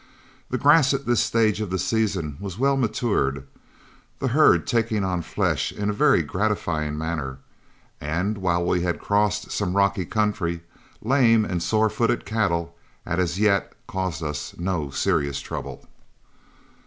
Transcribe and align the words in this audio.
The 0.49 0.57
grass 0.57 0.95
at 0.95 1.05
this 1.05 1.21
stage 1.21 1.61
of 1.61 1.69
the 1.69 1.77
season 1.77 2.37
was 2.39 2.57
well 2.57 2.75
matured, 2.75 3.45
the 4.17 4.29
herd 4.29 4.65
taking 4.65 5.03
on 5.03 5.21
flesh 5.21 5.71
in 5.71 5.91
a 5.91 5.93
very 5.93 6.23
gratifying 6.23 6.97
manner, 6.97 7.37
and, 7.99 8.39
while 8.39 8.65
we 8.65 8.81
had 8.81 8.99
crossed 8.99 9.51
some 9.51 9.77
rocky 9.77 10.05
country, 10.07 10.61
lame 11.03 11.45
and 11.45 11.61
sore 11.61 11.87
footed 11.91 12.25
cattle 12.25 12.75
had 13.05 13.19
as 13.19 13.39
yet 13.39 13.73
caused 13.85 14.23
us 14.23 14.55
no 14.57 14.89
serious 14.89 15.39
trouble. 15.39 15.85